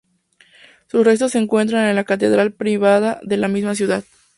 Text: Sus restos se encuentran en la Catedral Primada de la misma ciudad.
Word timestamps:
Sus 0.87 1.05
restos 1.05 1.33
se 1.33 1.37
encuentran 1.37 1.85
en 1.87 1.95
la 1.95 2.05
Catedral 2.05 2.53
Primada 2.53 3.19
de 3.21 3.37
la 3.37 3.47
misma 3.47 3.75
ciudad. 3.75 4.03